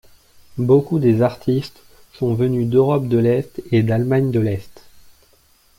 [0.57, 4.81] Beaucoup des artistes sont venus d'Europe de l'Est et d'Allemagne de l'Est.